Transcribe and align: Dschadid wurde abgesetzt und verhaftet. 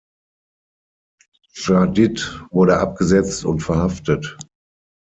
Dschadid 1.53 2.41
wurde 2.49 2.79
abgesetzt 2.79 3.45
und 3.45 3.59
verhaftet. 3.59 4.35